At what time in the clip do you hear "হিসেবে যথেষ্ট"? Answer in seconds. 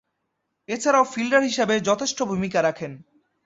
1.43-2.17